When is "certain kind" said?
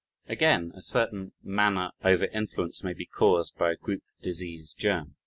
0.81-1.31